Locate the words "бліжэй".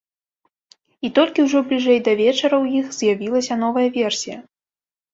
1.69-1.99